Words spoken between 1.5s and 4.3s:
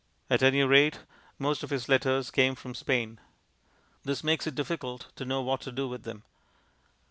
of his letters came from Spain. This